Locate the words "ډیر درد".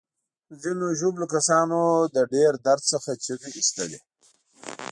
2.33-2.83